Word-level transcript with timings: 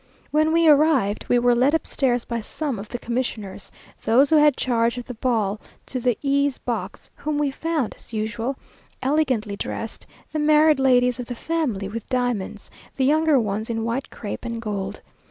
When 0.31 0.51
we 0.51 0.67
arrived, 0.67 1.25
we 1.29 1.37
were 1.37 1.53
led 1.53 1.75
upstairs 1.75 2.25
by 2.25 2.39
some 2.39 2.79
of 2.79 2.89
the 2.89 2.97
commissioners, 2.97 3.71
those 4.03 4.31
who 4.31 4.37
had 4.37 4.57
charge 4.57 4.97
of 4.97 5.05
the 5.05 5.13
ball, 5.13 5.61
to 5.85 5.99
the 5.99 6.17
E 6.23 6.49
's 6.49 6.57
box, 6.57 7.11
whom 7.17 7.37
we 7.37 7.51
found, 7.51 7.93
as 7.93 8.11
usual, 8.11 8.55
elegantly 9.03 9.55
dressed 9.55 10.07
the 10.31 10.39
married 10.39 10.79
ladies 10.79 11.19
of 11.19 11.27
the 11.27 11.35
family 11.35 11.87
with 11.87 12.09
diamonds, 12.09 12.71
the 12.97 13.05
younger 13.05 13.39
ones 13.39 13.69
in 13.69 13.83
white 13.83 14.09
crape 14.09 14.43
and 14.43 14.59
gold. 14.59 15.01